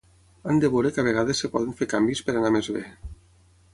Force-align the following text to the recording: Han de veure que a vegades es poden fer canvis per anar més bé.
Han 0.53 0.61
de 0.61 0.71
veure 0.75 0.91
que 0.95 1.03
a 1.03 1.05
vegades 1.07 1.43
es 1.47 1.53
poden 1.57 1.77
fer 1.81 1.89
canvis 1.93 2.23
per 2.31 2.39
anar 2.41 2.53
més 2.57 2.71
bé. 2.79 2.83